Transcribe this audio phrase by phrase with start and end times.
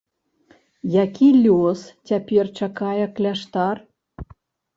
[0.93, 3.75] Які лёс цяпер чакае кляштар?